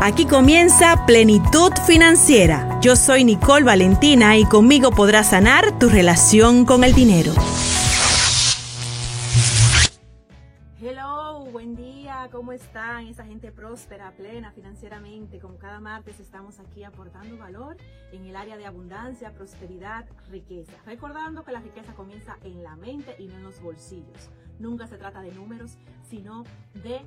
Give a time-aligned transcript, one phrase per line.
[0.00, 2.78] Aquí comienza Plenitud Financiera.
[2.80, 7.32] Yo soy Nicole Valentina y conmigo podrás sanar tu relación con el dinero.
[10.80, 13.08] Hello, buen día, ¿cómo están?
[13.08, 15.40] Esa gente próspera, plena financieramente.
[15.40, 17.76] Como cada martes estamos aquí aportando valor
[18.12, 20.74] en el área de abundancia, prosperidad, riqueza.
[20.86, 24.30] Recordando que la riqueza comienza en la mente y no en los bolsillos.
[24.60, 25.72] Nunca se trata de números,
[26.08, 26.44] sino
[26.84, 27.00] de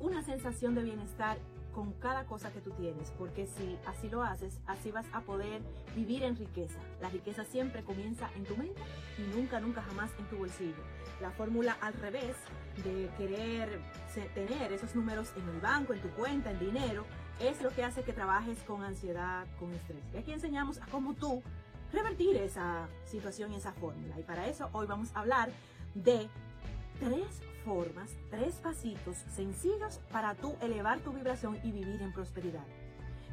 [0.00, 1.36] una sensación de bienestar
[1.78, 5.62] con cada cosa que tú tienes, porque si así lo haces, así vas a poder
[5.94, 6.80] vivir en riqueza.
[7.00, 8.82] La riqueza siempre comienza en tu mente
[9.16, 10.82] y nunca, nunca jamás en tu bolsillo.
[11.20, 12.34] La fórmula al revés
[12.82, 13.80] de querer
[14.34, 17.04] tener esos números en el banco, en tu cuenta, en dinero,
[17.38, 20.02] es lo que hace que trabajes con ansiedad, con estrés.
[20.12, 21.44] Y aquí enseñamos a cómo tú
[21.92, 24.18] revertir esa situación y esa fórmula.
[24.18, 25.50] Y para eso hoy vamos a hablar
[25.94, 26.28] de
[26.98, 32.64] tres formas, tres pasitos sencillos para tú elevar tu vibración y vivir en prosperidad.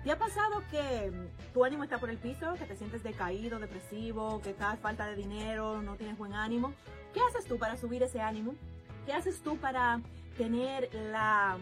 [0.04, 1.12] ¿Te ha pasado que
[1.54, 5.16] tu ánimo está por el piso, que te sientes decaído, depresivo, que estás falta de
[5.16, 6.74] dinero, no tienes buen ánimo?
[7.14, 8.54] ¿Qué haces tú para subir ese ánimo?
[9.06, 10.02] ¿Qué haces tú para
[10.38, 11.58] tener la,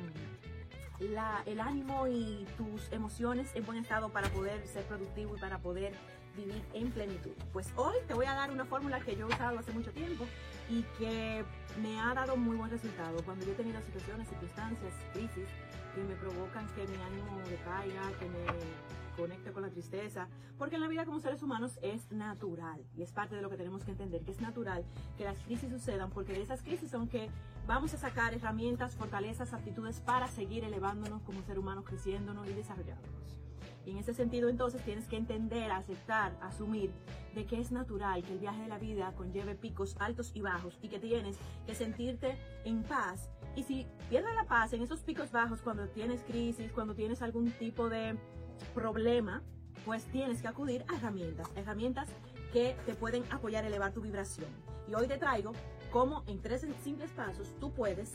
[0.99, 5.59] la, el ánimo y tus emociones en buen estado para poder ser productivo y para
[5.59, 5.93] poder
[6.35, 7.31] vivir en plenitud.
[7.51, 10.25] Pues hoy te voy a dar una fórmula que yo he usado hace mucho tiempo
[10.69, 11.43] y que
[11.81, 13.17] me ha dado muy buen resultado.
[13.23, 15.47] Cuando yo he tenido situaciones, circunstancias, crisis
[15.95, 18.45] que me provocan que mi ánimo decaiga, que me
[19.15, 23.11] conecte con la tristeza, porque en la vida como seres humanos es natural y es
[23.11, 24.83] parte de lo que tenemos que entender, que es natural
[25.17, 27.29] que las crisis sucedan, porque de esas crisis son que
[27.67, 33.39] vamos a sacar herramientas, fortalezas, actitudes para seguir elevándonos como ser humanos, creciéndonos y desarrollándonos.
[33.85, 36.91] Y en ese sentido entonces tienes que entender, aceptar, asumir
[37.35, 40.77] de que es natural que el viaje de la vida conlleve picos altos y bajos
[40.81, 43.29] y que tienes que sentirte en paz.
[43.55, 47.51] Y si pierdes la paz en esos picos bajos cuando tienes crisis, cuando tienes algún
[47.51, 48.15] tipo de
[48.73, 49.43] problema,
[49.85, 52.07] pues tienes que acudir a herramientas, herramientas
[52.53, 54.47] que te pueden apoyar a elevar tu vibración.
[54.87, 55.51] Y hoy te traigo
[55.93, 58.11] cómo en tres simples pasos tú puedes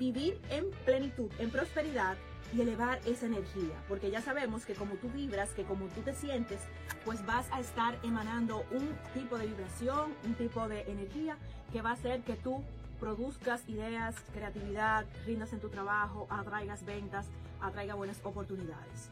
[0.00, 2.16] vivir en plenitud, en prosperidad
[2.52, 6.12] y elevar esa energía, porque ya sabemos que como tú vibras, que como tú te
[6.12, 6.58] sientes,
[7.04, 11.36] pues vas a estar emanando un tipo de vibración, un tipo de energía
[11.72, 12.64] que va a hacer que tú
[12.98, 17.26] produzcas ideas, creatividad, rindas en tu trabajo, atraigas ventas,
[17.60, 19.08] atraiga buenas oportunidades.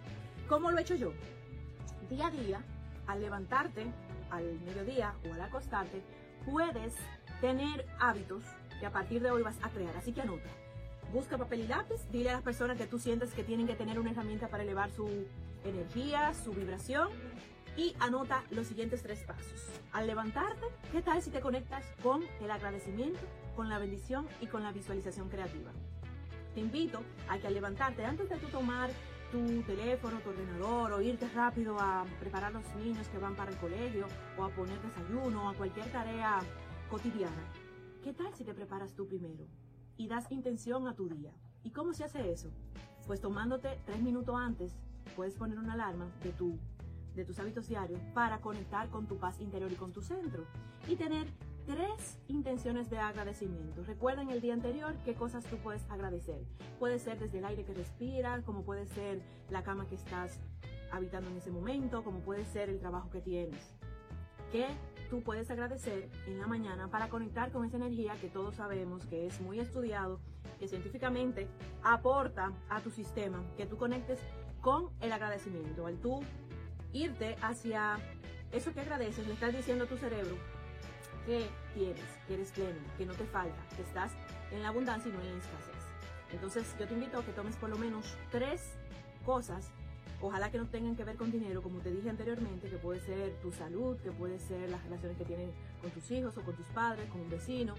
[0.49, 1.12] ¿Cómo lo he hecho yo?
[2.10, 2.60] Día a día,
[3.06, 3.87] al levantarte,
[4.31, 6.03] al mediodía o al acostarte,
[6.44, 6.94] puedes
[7.41, 8.43] tener hábitos
[8.81, 9.97] que a partir de hoy vas a crear.
[9.97, 10.49] Así que anota
[11.12, 13.99] busca papel y lápiz, dile a las personas que tú sientes que tienen que tener
[13.99, 15.09] una herramienta para elevar su
[15.65, 17.09] energía, su vibración
[17.76, 19.71] y anota los siguientes tres pasos.
[19.93, 23.21] Al levantarte, ¿qué tal si te conectas con el agradecimiento,
[23.56, 25.70] con la bendición y con la visualización creativa?
[26.55, 28.91] Te invito a que al levantarte, antes de tú tomar
[29.31, 33.50] tu teléfono, tu ordenador o irte rápido a preparar a los niños que van para
[33.50, 36.41] el colegio o a poner desayuno o a cualquier tarea
[36.88, 37.53] cotidiana,
[38.03, 39.47] ¿qué tal si te preparas tú primero?
[39.99, 41.32] y das intención a tu día.
[41.65, 42.49] ¿Y cómo se hace eso?
[43.06, 44.75] Pues tomándote tres minutos antes,
[45.16, 46.56] puedes poner una alarma de, tu,
[47.15, 50.47] de tus hábitos diarios para conectar con tu paz interior y con tu centro.
[50.87, 51.26] Y tener
[51.66, 53.82] tres intenciones de agradecimiento.
[53.84, 56.47] Recuerda en el día anterior qué cosas tú puedes agradecer.
[56.78, 59.20] Puede ser desde el aire que respiras, como puede ser
[59.50, 60.38] la cama que estás
[60.93, 63.75] habitando en ese momento, como puede ser el trabajo que tienes.
[64.53, 64.66] ¿Qué
[65.09, 69.27] tú puedes agradecer en la mañana para conectar con esa energía que todos sabemos que
[69.27, 70.21] es muy estudiado,
[70.59, 71.49] que científicamente
[71.83, 74.21] aporta a tu sistema, que tú conectes
[74.61, 75.87] con el agradecimiento.
[75.87, 76.21] Al tú
[76.93, 77.99] irte hacia
[78.53, 80.37] eso que agradeces, le estás diciendo a tu cerebro
[81.27, 84.13] que tienes, que eres pleno, que no te falta, que estás
[84.51, 85.75] en la abundancia y no en la escasez.
[86.33, 88.77] Entonces yo te invito a que tomes por lo menos tres
[89.25, 89.71] cosas
[90.21, 93.33] Ojalá que no tengan que ver con dinero, como te dije anteriormente, que puede ser
[93.41, 96.67] tu salud, que puede ser las relaciones que tienes con tus hijos o con tus
[96.69, 97.75] padres, con un vecino.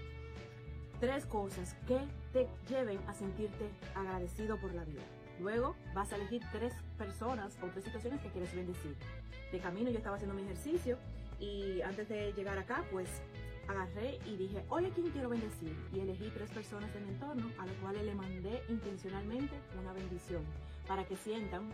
[1.00, 1.98] Tres cosas que
[2.32, 5.02] te lleven a sentirte agradecido por la vida.
[5.38, 8.96] Luego vas a elegir tres personas o tres situaciones que quieres bendecir.
[9.52, 10.98] De camino yo estaba haciendo mi ejercicio
[11.38, 13.08] y antes de llegar acá, pues
[13.68, 15.74] agarré y dije, hoy a quién quiero bendecir.
[15.94, 20.42] Y elegí tres personas de mi entorno a las cuales le mandé intencionalmente una bendición
[20.86, 21.70] para que sientan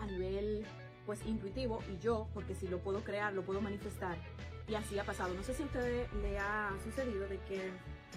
[0.00, 0.64] a nivel
[1.06, 4.16] pues intuitivo y yo, porque si lo puedo crear, lo puedo manifestar.
[4.68, 5.34] Y así ha pasado.
[5.34, 7.70] No sé si a usted le ha sucedido de que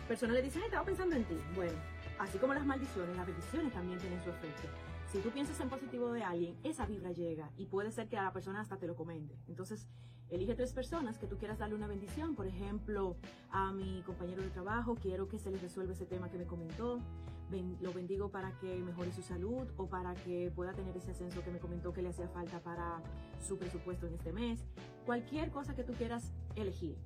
[0.07, 1.37] personas le dicen, estaba pensando en ti.
[1.55, 1.77] Bueno,
[2.19, 4.67] así como las maldiciones, las bendiciones también tienen su efecto.
[5.11, 8.23] Si tú piensas en positivo de alguien, esa vibra llega y puede ser que a
[8.23, 9.35] la persona hasta te lo comente.
[9.47, 9.87] Entonces,
[10.29, 12.35] elige tres personas que tú quieras darle una bendición.
[12.35, 13.15] Por ejemplo,
[13.51, 16.99] a mi compañero de trabajo, quiero que se le resuelva ese tema que me comentó
[17.81, 21.51] lo bendigo para que mejore su salud o para que pueda tener ese ascenso que
[21.51, 23.01] me comentó que le hacía falta para
[23.39, 24.65] su presupuesto en este mes.
[25.05, 26.97] Cualquier cosa que tú quieras elegir.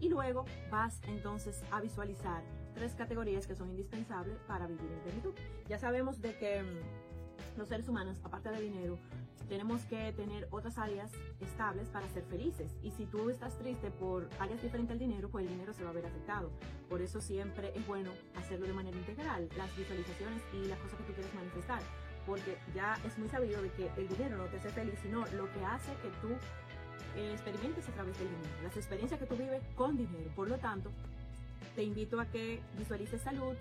[0.00, 2.42] Y luego vas entonces a visualizar
[2.74, 5.34] tres categorías que son indispensables para vivir en plenitud.
[5.68, 7.05] Ya sabemos de que mm,
[7.56, 8.98] los seres humanos, aparte de dinero,
[9.48, 11.10] tenemos que tener otras áreas
[11.40, 12.72] estables para ser felices.
[12.82, 15.90] Y si tú estás triste por áreas diferentes al dinero, pues el dinero se va
[15.90, 16.50] a ver afectado.
[16.88, 21.04] Por eso siempre es bueno hacerlo de manera integral, las visualizaciones y las cosas que
[21.04, 21.80] tú quieres manifestar.
[22.26, 25.52] Porque ya es muy sabido de que el dinero no te hace feliz, sino lo
[25.52, 26.34] que hace que tú
[27.16, 30.28] eh, experimentes a través del dinero, las experiencias que tú vives con dinero.
[30.34, 30.90] Por lo tanto,
[31.76, 33.54] te invito a que visualices salud,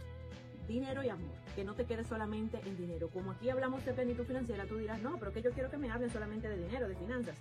[0.68, 3.10] dinero y amor, que no te quedes solamente en dinero.
[3.10, 5.92] Como aquí hablamos de plenitud financiera, tú dirás, no, pero que yo quiero que me
[5.92, 7.36] hablen solamente de dinero, de finanzas.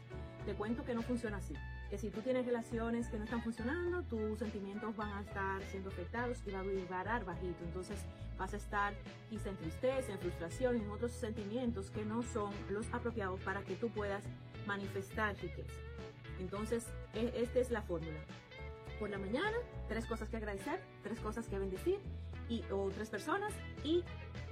[0.44, 1.54] Te cuento que no funciona así.
[1.90, 5.90] Que si tú tienes relaciones que no están funcionando, tus sentimientos van a estar siendo
[5.90, 7.64] afectados y va a vibrar bajito.
[7.64, 7.98] Entonces
[8.38, 8.94] vas a estar
[9.30, 13.74] quizá en tristeza, en frustración, en otros sentimientos que no son los apropiados para que
[13.74, 14.24] tú puedas
[14.66, 15.72] manifestar riqueza.
[16.40, 18.18] Entonces, e, esta es la fórmula.
[18.98, 19.56] Por la mañana,
[19.88, 21.98] tres cosas que agradecer, tres cosas que bendecir
[22.48, 23.52] y, o tres personas
[23.82, 24.02] y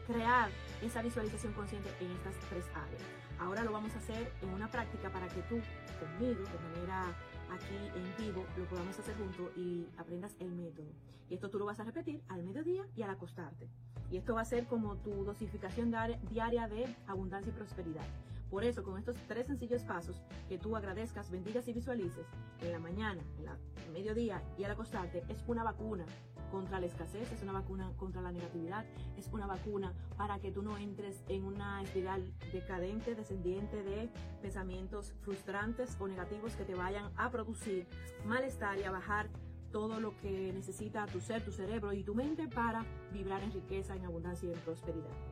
[0.07, 0.51] crear
[0.83, 3.03] esa visualización consciente en estas tres áreas.
[3.39, 5.61] Ahora lo vamos a hacer en una práctica para que tú
[5.99, 7.15] conmigo, de manera
[7.51, 10.89] aquí en vivo, lo podamos hacer juntos y aprendas el método.
[11.29, 13.69] Y esto tú lo vas a repetir al mediodía y al acostarte.
[14.11, 15.93] Y esto va a ser como tu dosificación
[16.29, 18.05] diaria de abundancia y prosperidad.
[18.53, 22.27] Por eso, con estos tres sencillos pasos, que tú agradezcas, bendigas y visualices
[22.61, 23.57] en la mañana, en la
[23.95, 26.05] mediodía y al acostarte, es una vacuna
[26.51, 28.85] contra la escasez, es una vacuna contra la negatividad,
[29.17, 34.11] es una vacuna para que tú no entres en una espiral decadente, descendiente de
[34.43, 37.87] pensamientos frustrantes o negativos que te vayan a producir
[38.27, 39.31] malestar y a bajar
[39.71, 42.85] todo lo que necesita tu ser, tu cerebro y tu mente para
[43.15, 45.32] vibrar en riqueza, en abundancia y en prosperidad.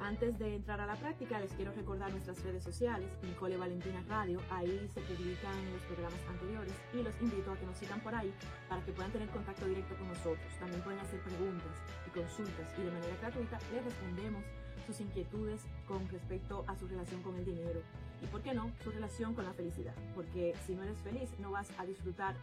[0.00, 4.40] Antes de entrar a la práctica, les quiero recordar nuestras redes sociales, Nicole Valentina Radio,
[4.50, 8.32] ahí se publican los programas anteriores y los invito a que nos sigan por ahí
[8.68, 10.46] para que puedan tener contacto directo con nosotros.
[10.58, 11.76] También pueden hacer preguntas
[12.06, 14.42] y consultas y de manera gratuita les respondemos
[14.86, 17.82] sus inquietudes con respecto a su relación con el dinero
[18.22, 19.94] y, ¿por qué no?, su relación con la felicidad.
[20.14, 22.34] Porque si no eres feliz, no vas a disfrutar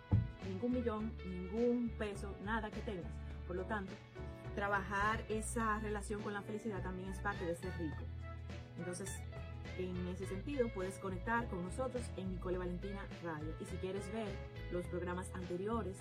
[0.47, 3.11] ningún millón, ningún peso, nada que tengas.
[3.47, 3.93] Por lo tanto,
[4.57, 8.01] trabajar esa relación con la felicidad también es parte de ser rico.
[8.79, 9.07] Entonces,
[9.77, 13.53] en ese sentido, puedes conectar con nosotros en Nicole Valentina Radio.
[13.61, 14.27] Y si quieres ver
[14.71, 15.95] los programas anteriores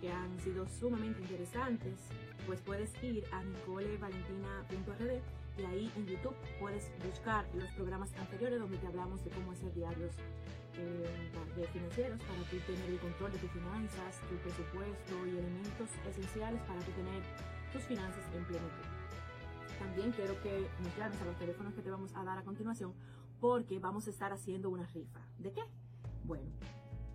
[0.00, 1.98] que han sido sumamente interesantes,
[2.46, 5.20] pues puedes ir a nicolevalentina.rd
[5.58, 9.74] y ahí en YouTube puedes buscar los programas anteriores donde te hablamos de cómo hacer
[9.74, 10.14] diarios
[10.78, 16.62] eh, financieros para tú tener el control de tus finanzas, tu presupuesto y elementos esenciales
[16.62, 17.22] para tú tener
[17.88, 18.86] finanzas en plenitud.
[19.78, 22.92] También quiero que nos llames a los teléfonos que te vamos a dar a continuación
[23.40, 25.20] porque vamos a estar haciendo una rifa.
[25.38, 25.62] ¿De qué?
[26.24, 26.44] Bueno,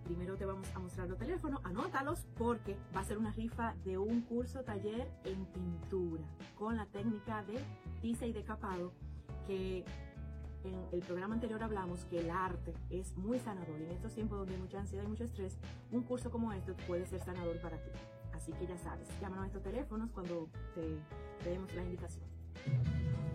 [0.04, 3.98] primero te vamos a mostrar los teléfonos, anótalos porque va a ser una rifa de
[3.98, 6.24] un curso taller en pintura
[6.58, 7.58] con la técnica de
[8.00, 8.92] tiza y decapado
[9.46, 9.84] que
[10.64, 14.38] en el programa anterior hablamos que el arte es muy sanador y en estos tiempos
[14.38, 15.58] donde hay mucha ansiedad y mucho estrés,
[15.92, 17.90] un curso como este puede ser sanador para ti.
[18.34, 20.98] Así que ya sabes, llámanos a estos teléfonos cuando te,
[21.48, 22.24] demos la invitación.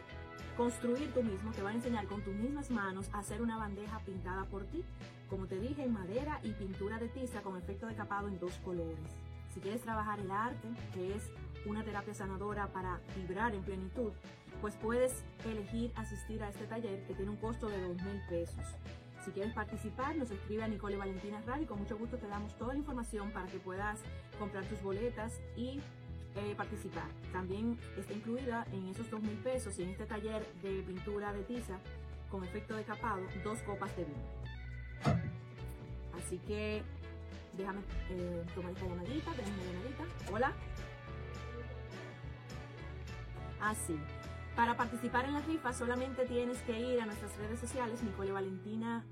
[0.56, 4.00] construir tú mismo, te va a enseñar con tus mismas manos a hacer una bandeja
[4.00, 4.84] pintada por ti
[5.32, 8.54] como te dije, en madera y pintura de tiza con efecto de capado en dos
[8.66, 9.00] colores.
[9.54, 11.24] Si quieres trabajar el arte, que es
[11.66, 14.12] una terapia sanadora para vibrar en plenitud,
[14.60, 18.66] pues puedes elegir asistir a este taller que tiene un costo de dos mil pesos.
[19.24, 22.58] Si quieres participar, nos escribe a Nicole Valentina Radio y con mucho gusto te damos
[22.58, 24.02] toda la información para que puedas
[24.38, 25.80] comprar tus boletas y
[26.36, 27.08] eh, participar.
[27.32, 31.44] También está incluida en esos dos mil pesos y en este taller de pintura de
[31.44, 31.80] tiza
[32.30, 34.41] con efecto de capado dos copas de vino.
[36.32, 36.82] Así que
[37.58, 40.32] déjame eh, tomar esta llamadita, tenemos una llamadita.
[40.32, 40.54] Hola.
[43.60, 43.98] Así.
[44.00, 48.32] Ah, Para participar en la rifa solamente tienes que ir a nuestras redes sociales, Nicole
[48.32, 49.04] Valentina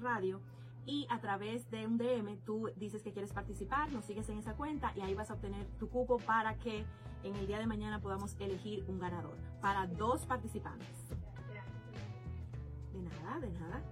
[0.00, 0.40] Radio,
[0.86, 4.54] y a través de un DM tú dices que quieres participar, nos sigues en esa
[4.54, 6.86] cuenta y ahí vas a obtener tu cupo para que
[7.22, 10.88] en el día de mañana podamos elegir un ganador para dos participantes.
[12.94, 13.82] De nada, de nada.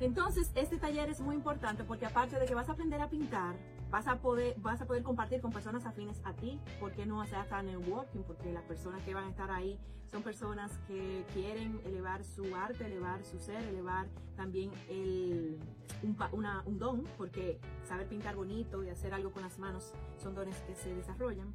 [0.00, 3.54] Entonces, este taller es muy importante porque aparte de que vas a aprender a pintar,
[3.90, 6.60] Vas a poder, vas a poder compartir con personas afines a ti.
[6.78, 8.20] ¿Por qué no hacer hasta networking?
[8.20, 9.78] Porque las personas que van a estar ahí
[10.12, 15.58] son personas que quieren elevar su arte, elevar su ser, elevar también el,
[16.02, 20.36] un, una, un don, porque saber pintar bonito y hacer algo con las manos son
[20.36, 21.52] dones que se desarrollan.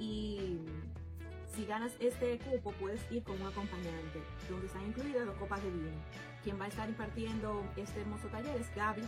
[0.00, 0.62] Y
[1.56, 4.20] si ganas este cupo, puedes ir con un acompañante,
[4.50, 5.88] donde están incluidas dos copas de vino.
[6.44, 9.02] Quien va a estar impartiendo este hermoso taller es Gaby,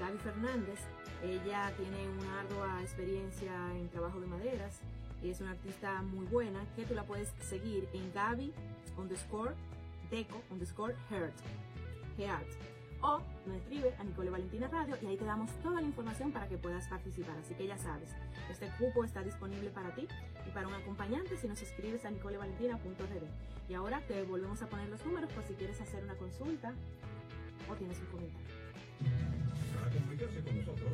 [0.00, 0.80] Gaby Fernández.
[1.22, 4.80] Ella tiene una ardua experiencia en trabajo de maderas.
[5.22, 8.52] Es una artista muy buena que tú la puedes seguir en Gaby
[8.98, 9.54] underscore
[10.10, 11.34] deco underscore heart.
[12.18, 12.75] heart.
[13.02, 16.48] O me escribe a Nicole Valentina Radio y ahí te damos toda la información para
[16.48, 17.36] que puedas participar.
[17.38, 18.10] Así que ya sabes,
[18.50, 20.08] este cupo está disponible para ti
[20.46, 23.24] y para un acompañante si nos escribes a nicolevalentina.rd.
[23.68, 26.72] Y ahora te volvemos a poner los números por si quieres hacer una consulta
[27.70, 28.46] o tienes un comentario.
[29.74, 30.92] Para comunicarse con nosotros,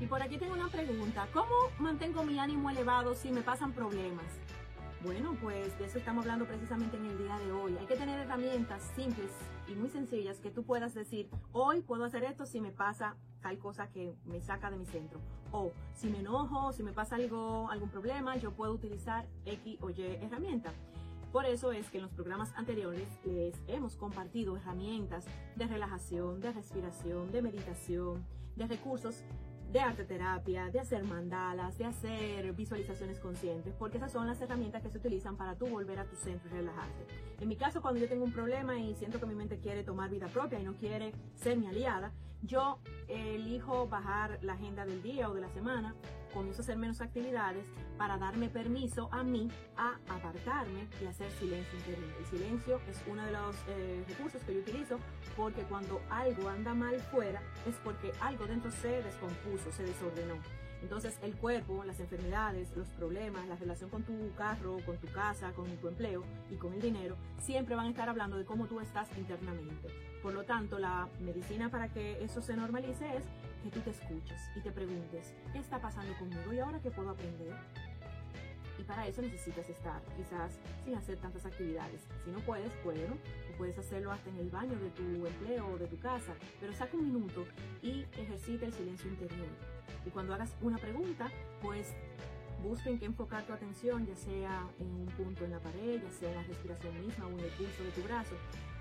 [0.00, 1.28] Y por aquí tengo una pregunta.
[1.34, 4.24] ¿Cómo mantengo mi ánimo elevado si me pasan problemas?
[5.04, 7.76] Bueno, pues de eso estamos hablando precisamente en el día de hoy.
[7.78, 9.30] Hay que tener herramientas simples
[9.68, 13.58] y muy sencillas que tú puedas decir, hoy puedo hacer esto si me pasa tal
[13.58, 15.20] cosa que me saca de mi centro.
[15.52, 19.90] O si me enojo, si me pasa algo, algún problema, yo puedo utilizar X o
[19.90, 20.72] Y herramienta.
[21.30, 25.26] Por eso es que en los programas anteriores les hemos compartido herramientas
[25.56, 28.24] de relajación, de respiración, de meditación,
[28.56, 29.22] de recursos
[29.72, 34.82] de arte terapia, de hacer mandalas, de hacer visualizaciones conscientes, porque esas son las herramientas
[34.82, 37.06] que se utilizan para tú volver a tu centro y relajarte.
[37.40, 40.10] En mi caso, cuando yo tengo un problema y siento que mi mente quiere tomar
[40.10, 42.12] vida propia y no quiere ser mi aliada,
[42.42, 45.94] yo elijo bajar la agenda del día o de la semana,
[46.30, 47.64] comienzo a hacer menos actividades
[47.98, 52.08] para darme permiso a mí a apartarme y hacer silencio interior.
[52.18, 54.98] El silencio es uno de los eh, recursos que yo utilizo
[55.36, 60.36] porque cuando algo anda mal fuera es porque algo dentro se descompuso, se desordenó.
[60.82, 65.52] Entonces el cuerpo, las enfermedades, los problemas, la relación con tu carro, con tu casa,
[65.52, 68.80] con tu empleo y con el dinero, siempre van a estar hablando de cómo tú
[68.80, 69.88] estás internamente.
[70.22, 73.24] Por lo tanto, la medicina para que eso se normalice es
[73.62, 77.10] que tú te escuches y te preguntes, ¿qué está pasando conmigo y ahora qué puedo
[77.10, 77.54] aprender?
[78.78, 82.00] Y para eso necesitas estar, quizás sin hacer tantas actividades.
[82.24, 83.14] Si no puedes, bueno,
[83.52, 86.72] o puedes hacerlo hasta en el baño de tu empleo o de tu casa, pero
[86.72, 87.44] saca un minuto
[87.82, 89.48] y ejercita el silencio interior.
[90.06, 91.92] Y cuando hagas una pregunta, pues
[92.62, 96.10] busca en qué enfocar tu atención, ya sea en un punto en la pared, ya
[96.10, 98.34] sea en la respiración misma o en el pulso de tu brazo,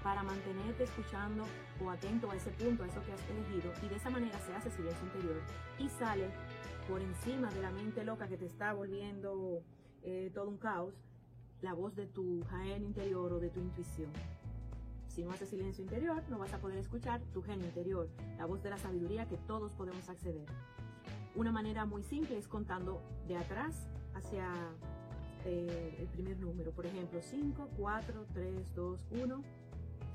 [0.03, 1.45] para mantenerte escuchando
[1.83, 4.53] o atento a ese punto, a eso que has elegido, y de esa manera se
[4.53, 5.41] hace silencio interior
[5.77, 6.29] y sale
[6.87, 9.61] por encima de la mente loca que te está volviendo
[10.03, 10.93] eh, todo un caos,
[11.61, 14.11] la voz de tu genio interior o de tu intuición.
[15.07, 18.63] Si no haces silencio interior, no vas a poder escuchar tu genio interior, la voz
[18.63, 20.45] de la sabiduría que todos podemos acceder.
[21.35, 24.51] Una manera muy simple es contando de atrás hacia
[25.45, 26.71] eh, el primer número.
[26.71, 29.43] Por ejemplo, 5, 4, 3, 2, 1.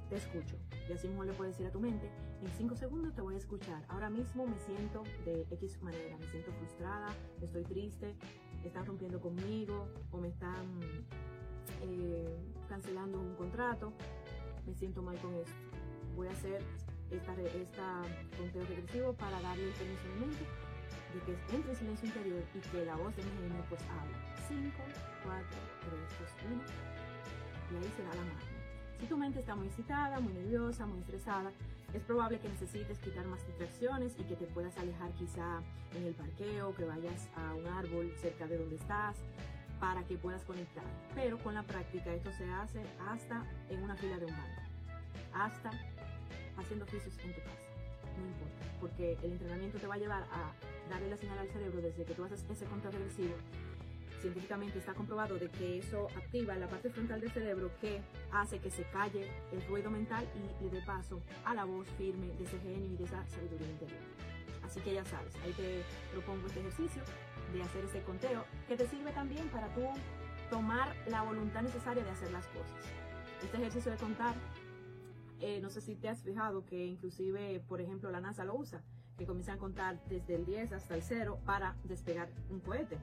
[0.09, 0.57] Te escucho.
[0.89, 2.11] Y así mismo le puedes decir a tu mente,
[2.43, 3.83] en 5 segundos te voy a escuchar.
[3.89, 6.17] Ahora mismo me siento de X manera.
[6.19, 7.09] Me siento frustrada,
[7.41, 8.15] estoy triste,
[8.65, 10.81] están rompiendo conmigo o me están
[11.83, 12.37] eh,
[12.69, 13.93] cancelando un contrato.
[14.67, 15.53] Me siento mal con esto.
[16.17, 16.63] Voy a hacer
[17.11, 18.03] esta, esta
[18.37, 20.35] conteo regresivo para darle permiso a mi
[21.15, 24.19] de que entre en silencio interior y que la voz de mi genio pues habla.
[24.49, 24.73] 5,
[25.23, 25.47] 4,
[25.81, 26.63] 3, 2, 1.
[27.71, 28.54] Y ahí se da la mano.
[29.01, 31.51] Si tu mente está muy excitada, muy nerviosa, muy estresada,
[31.93, 35.61] es probable que necesites quitar más distracciones y que te puedas alejar quizá
[35.95, 39.17] en el parqueo, que vayas a un árbol cerca de donde estás
[39.79, 40.85] para que puedas conectar.
[41.15, 44.63] Pero con la práctica esto se hace hasta en una fila de un banco,
[45.35, 45.71] hasta
[46.57, 47.63] haciendo oficios en tu casa.
[48.19, 50.53] No importa, porque el entrenamiento te va a llevar a
[50.89, 53.35] darle la señal al cerebro desde que tú haces ese conteo regresivo.
[54.25, 58.01] Científicamente está comprobado de que eso activa la parte frontal del cerebro que
[58.33, 62.29] hace que se calle el ruido mental y le dé paso a la voz firme
[62.29, 64.01] de ese genio y de esa sabiduría interior.
[64.63, 67.03] Así que ya sabes, ahí te propongo este ejercicio
[67.53, 69.83] de hacer ese conteo que te sirve también para tú
[70.49, 72.81] tomar la voluntad necesaria de hacer las cosas.
[73.43, 74.35] Este ejercicio de contar,
[75.41, 78.81] eh, no sé si te has fijado que inclusive, por ejemplo, la NASA lo usa
[79.19, 82.97] que comienzan a contar desde el 10 hasta el 0 para despegar un cohete.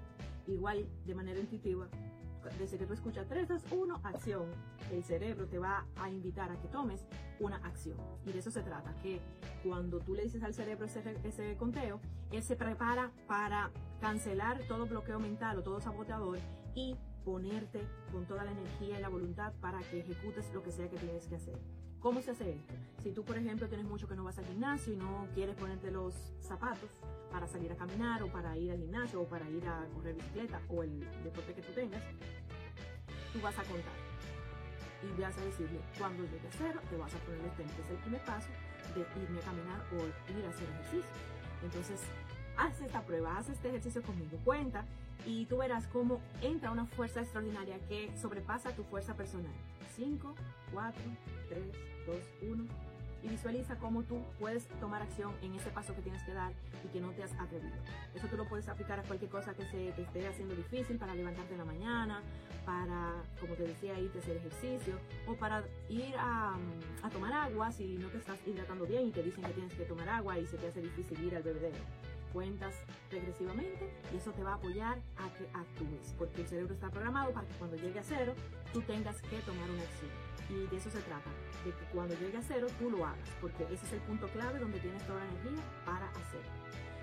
[0.47, 1.87] Igual, de manera intuitiva,
[2.57, 4.45] desde que tú escuchas 3, 2, 1, acción,
[4.91, 7.05] el cerebro te va a invitar a que tomes
[7.39, 7.97] una acción.
[8.25, 9.19] Y de eso se trata, que
[9.63, 11.99] cuando tú le dices al cerebro ese, ese conteo,
[12.31, 16.39] él se prepara para cancelar todo bloqueo mental o todo saboteador
[16.73, 17.81] y ponerte
[18.11, 21.27] con toda la energía y la voluntad para que ejecutes lo que sea que tienes
[21.27, 21.59] que hacer.
[22.01, 22.73] ¿Cómo se hace esto?
[23.03, 25.91] Si tú, por ejemplo, tienes mucho que no vas al gimnasio y no quieres ponerte
[25.91, 26.89] los zapatos
[27.31, 30.59] para salir a caminar o para ir al gimnasio o para ir a correr bicicleta
[30.69, 32.01] o el deporte que tú tengas,
[33.31, 33.93] tú vas a contar
[35.03, 37.89] y vas a decirle cuando llegue a cero, te vas a poner el que es
[37.89, 38.49] el primer paso
[38.95, 39.97] de irme a caminar o
[40.37, 41.11] ir a hacer ejercicio.
[41.63, 42.01] Entonces,
[42.57, 44.85] haz esta prueba, haz este ejercicio conmigo, cuenta
[45.25, 49.53] y tú verás cómo entra una fuerza extraordinaria que sobrepasa tu fuerza personal.
[49.95, 50.35] 5,
[50.73, 51.01] 4,
[51.51, 51.63] 3,
[52.07, 52.17] 2,
[52.49, 52.65] 1.
[53.23, 56.51] Y visualiza cómo tú puedes tomar acción en ese paso que tienes que dar
[56.83, 57.75] y que no te has atrevido.
[58.15, 61.13] Eso tú lo puedes aplicar a cualquier cosa que se te esté haciendo difícil para
[61.13, 62.23] levantarte en la mañana,
[62.65, 64.95] para, como te decía, irte a hacer ejercicio
[65.27, 66.55] o para ir a,
[67.03, 69.85] a tomar agua si no te estás hidratando bien y te dicen que tienes que
[69.85, 71.77] tomar agua y se te hace difícil ir al bebedero
[72.31, 72.73] cuentas
[73.09, 77.31] regresivamente y eso te va a apoyar a que actúes, porque el cerebro está programado
[77.33, 78.33] para que cuando llegue a cero
[78.73, 80.11] tú tengas que tomar una acción.
[80.49, 81.29] Y de eso se trata,
[81.63, 84.59] de que cuando llegue a cero tú lo hagas, porque ese es el punto clave
[84.59, 86.51] donde tienes toda la energía para hacerlo.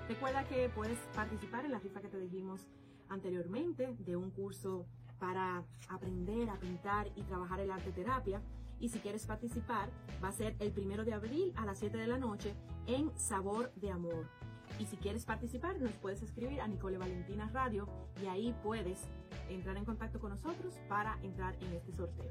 [0.08, 2.66] Recuerda que puedes participar en la rifa que te dijimos
[3.08, 4.86] anteriormente de un curso
[5.18, 8.40] para aprender a pintar y trabajar el arte terapia.
[8.80, 9.90] Y si quieres participar,
[10.22, 12.54] va a ser el primero de abril a las 7 de la noche
[12.86, 14.37] en Sabor de Amor.
[14.78, 17.88] Y si quieres participar, nos puedes escribir a Nicole Valentina Radio
[18.22, 19.00] y ahí puedes
[19.48, 22.30] entrar en contacto con nosotros para entrar en este sorteo.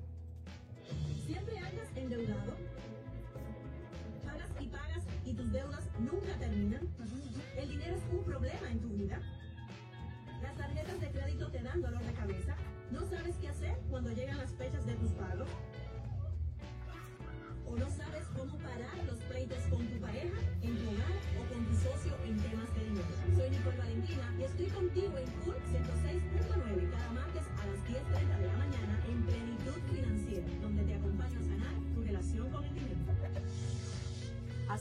[1.26, 2.54] ¿Siempre andas endeudado?
[4.24, 6.88] Pagas y pagas y tus deudas nunca terminan.
[7.58, 9.20] ¿El dinero es un problema en tu vida?
[10.42, 12.56] ¿Las tarjetas de crédito te dan dolor de cabeza?
[12.92, 15.50] ¿No sabes qué hacer cuando llegan las fechas de tus pagos?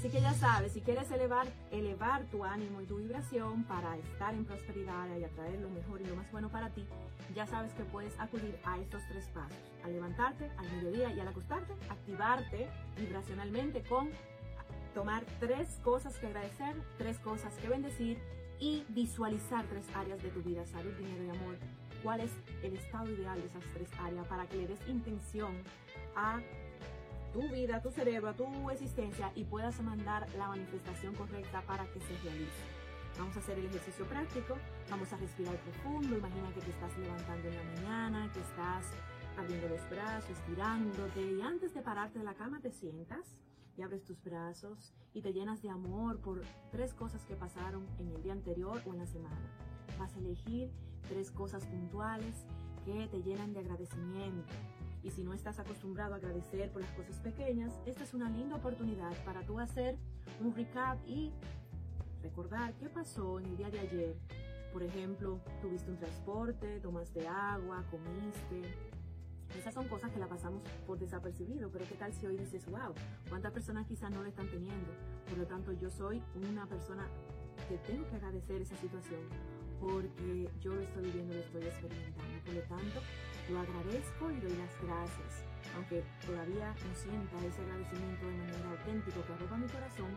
[0.06, 4.34] Así que ya sabes, si quieres elevar, elevar tu ánimo y tu vibración para estar
[4.34, 6.86] en prosperidad y atraer lo mejor y lo más bueno para ti,
[7.34, 9.58] ya sabes que puedes acudir a estos tres pasos.
[9.82, 14.10] Al levantarte, al mediodía y al acostarte, activarte vibracionalmente con
[14.94, 18.16] tomar tres cosas que agradecer, tres cosas que bendecir
[18.60, 21.56] y visualizar tres áreas de tu vida, salud, dinero y amor.
[22.04, 22.30] ¿Cuál es
[22.62, 25.52] el estado ideal de esas tres áreas para que le des intención
[26.14, 26.38] a
[27.36, 31.84] tu vida, a tu cerebro, a tu existencia y puedas mandar la manifestación correcta para
[31.92, 32.64] que se realice.
[33.18, 34.56] Vamos a hacer el ejercicio práctico,
[34.88, 38.86] vamos a respirar profundo, imagina que te estás levantando en la mañana, que estás
[39.36, 43.38] abriendo los brazos, estirándote y antes de pararte de la cama te sientas
[43.76, 48.12] y abres tus brazos y te llenas de amor por tres cosas que pasaron en
[48.12, 49.52] el día anterior o en la semana.
[49.98, 50.72] Vas a elegir
[51.06, 52.46] tres cosas puntuales
[52.86, 54.54] que te llenan de agradecimiento,
[55.06, 58.56] y si no estás acostumbrado a agradecer por las cosas pequeñas, esta es una linda
[58.56, 59.96] oportunidad para tú hacer
[60.40, 61.32] un recap y
[62.22, 64.16] recordar qué pasó en el día de ayer.
[64.72, 68.62] Por ejemplo, tuviste un transporte, tomaste agua, comiste.
[69.56, 72.92] Esas son cosas que la pasamos por desapercibido, pero ¿qué tal si hoy dices, wow,
[73.28, 74.90] cuántas personas quizás no lo están teniendo?
[75.28, 77.06] Por lo tanto, yo soy una persona
[77.68, 79.20] que tengo que agradecer esa situación
[79.80, 82.44] porque yo lo estoy viviendo, lo estoy experimentando.
[82.44, 83.00] Por lo tanto,
[83.50, 85.44] lo agradezco y doy las gracias.
[85.74, 90.10] Aunque todavía no sienta ese agradecimiento de manera auténtica que arropa mi corazón,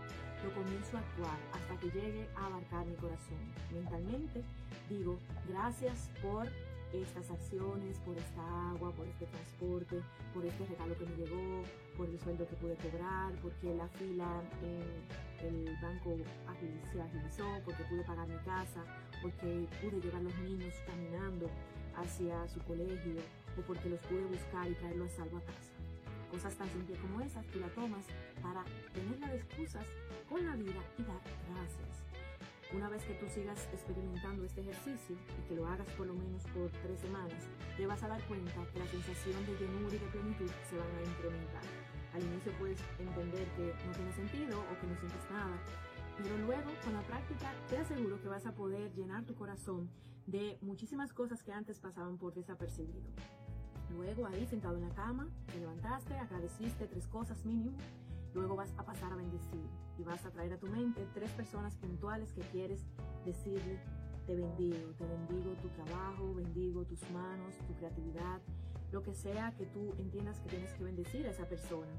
[0.43, 3.39] lo comienzo a actuar hasta que llegue a abarcar mi corazón.
[3.73, 4.43] Mentalmente
[4.89, 6.47] digo gracias por
[6.93, 10.01] estas acciones, por esta agua, por este transporte,
[10.33, 11.63] por este regalo que me llegó,
[11.97, 14.41] por el sueldo que pude cobrar, porque la fila
[15.43, 16.17] en el banco
[16.91, 18.83] se agilizó, porque pude pagar mi casa,
[19.21, 21.47] porque pude llevar los niños caminando
[21.95, 23.21] hacia su colegio
[23.57, 25.73] o porque los pude buscar y traerlos a salvo a casa.
[26.31, 28.05] Cosas tan simples como esas tú la tomas
[28.41, 29.85] para tenerla de excusas
[30.29, 32.09] con la vida y dar gracias.
[32.71, 36.43] Una vez que tú sigas experimentando este ejercicio y que lo hagas por lo menos
[36.53, 40.05] por tres semanas, te vas a dar cuenta que la sensación de llenura y de
[40.05, 41.63] plenitud se van a incrementar.
[42.13, 45.57] Al inicio puedes entender que no tiene sentido o que no sientes nada,
[46.21, 49.89] pero luego con la práctica te aseguro que vas a poder llenar tu corazón
[50.29, 53.09] de muchísimas cosas que antes pasaban por desapercibido.
[53.95, 57.77] Luego ahí sentado en la cama, te levantaste, agradeciste tres cosas mínimo,
[58.35, 59.65] luego vas a pasar a bendecir
[59.97, 62.85] y vas a traer a tu mente tres personas puntuales que quieres
[63.25, 63.79] decirle,
[64.27, 68.39] te bendigo, te bendigo tu trabajo, bendigo tus manos, tu creatividad,
[68.91, 71.91] lo que sea que tú entiendas que tienes que bendecir a esa persona.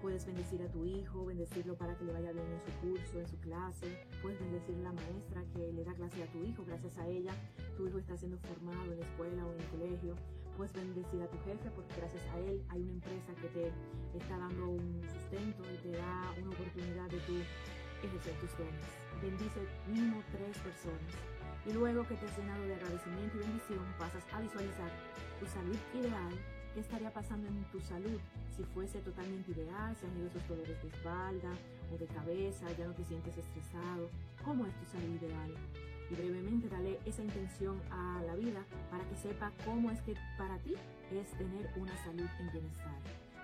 [0.00, 3.26] Puedes bendecir a tu hijo, bendecirlo para que le vaya bien en su curso, en
[3.26, 4.06] su clase.
[4.22, 6.64] Puedes bendecir a la maestra que le da clase a tu hijo.
[6.64, 7.32] Gracias a ella,
[7.76, 10.14] tu hijo está siendo formado en la escuela o en el colegio.
[10.56, 13.72] Puedes bendecir a tu jefe porque gracias a él hay una empresa que te
[14.16, 17.36] está dando un sustento y te da una oportunidad de tu
[18.02, 18.88] ejercer tus dones.
[19.20, 21.12] Bendice mínimo tres personas.
[21.66, 24.90] Y luego que te has llenado de agradecimiento y bendición, pasas a visualizar
[25.40, 26.32] tu salud ideal
[26.76, 28.20] ¿Qué estaría pasando en tu salud
[28.54, 29.96] si fuese totalmente ideal?
[29.96, 31.48] Si han ido esos dolores de espalda
[31.90, 34.10] o de cabeza, ya no te sientes estresado.
[34.44, 35.54] ¿Cómo es tu salud ideal?
[36.10, 40.58] Y brevemente dale esa intención a la vida para que sepa cómo es que para
[40.58, 40.74] ti
[41.12, 42.98] es tener una salud en bienestar.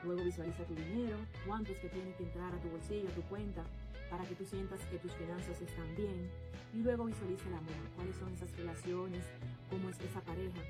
[0.04, 3.22] Luego visualiza tu dinero, cuánto es que tiene que entrar a tu bolsillo, a tu
[3.22, 3.64] cuenta,
[4.10, 6.30] para que tú sientas que tus finanzas están bien.
[6.74, 9.24] Y luego visualiza el amor, cuáles son esas relaciones,
[9.70, 10.60] cómo es esa pareja,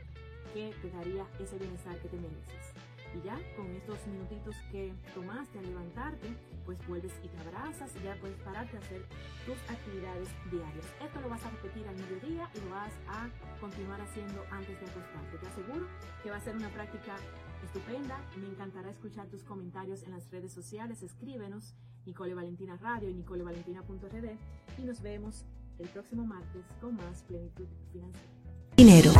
[0.52, 2.71] que te daría ese bienestar que te mereces.
[3.14, 6.28] Y ya con estos minutitos que tomaste al levantarte,
[6.64, 9.04] pues vuelves y te abrazas y ya puedes pararte a hacer
[9.44, 10.86] tus actividades diarias.
[11.04, 13.28] Esto lo vas a repetir al mediodía y lo vas a
[13.60, 15.38] continuar haciendo antes de acostarte.
[15.38, 15.86] Te aseguro
[16.22, 17.16] que va a ser una práctica
[17.64, 18.18] estupenda.
[18.40, 21.02] Me encantará escuchar tus comentarios en las redes sociales.
[21.02, 21.74] Escríbenos
[22.06, 24.38] Nicole Valentina Radio y nicolevalentina.rd
[24.78, 25.44] y nos vemos
[25.78, 28.28] el próximo martes con más plenitud financiera.
[28.76, 29.12] Dinero.